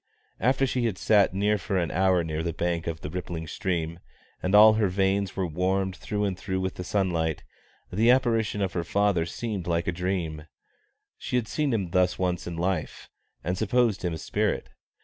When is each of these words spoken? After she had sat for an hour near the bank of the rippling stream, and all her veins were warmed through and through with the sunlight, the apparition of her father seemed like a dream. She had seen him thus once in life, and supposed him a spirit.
After 0.39 0.65
she 0.65 0.85
had 0.85 0.97
sat 0.97 1.29
for 1.59 1.77
an 1.77 1.91
hour 1.91 2.23
near 2.23 2.41
the 2.41 2.53
bank 2.53 2.87
of 2.87 3.01
the 3.01 3.09
rippling 3.11 3.45
stream, 3.45 3.99
and 4.41 4.55
all 4.55 4.73
her 4.73 4.87
veins 4.87 5.35
were 5.35 5.45
warmed 5.45 5.95
through 5.95 6.23
and 6.25 6.35
through 6.35 6.59
with 6.59 6.73
the 6.73 6.83
sunlight, 6.83 7.43
the 7.93 8.09
apparition 8.09 8.63
of 8.63 8.73
her 8.73 8.83
father 8.83 9.27
seemed 9.27 9.67
like 9.67 9.85
a 9.85 9.91
dream. 9.91 10.47
She 11.19 11.35
had 11.35 11.47
seen 11.47 11.71
him 11.71 11.91
thus 11.91 12.17
once 12.17 12.47
in 12.47 12.55
life, 12.57 13.11
and 13.43 13.55
supposed 13.55 14.03
him 14.03 14.13
a 14.15 14.17
spirit. 14.17 14.69